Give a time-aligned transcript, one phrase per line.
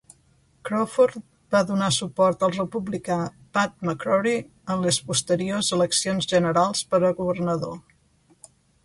[0.67, 1.17] Crawford
[1.55, 3.17] va donar suport al republicà
[3.57, 4.33] Pat McCrory
[4.77, 7.77] en les posteriors eleccions generals per a governador.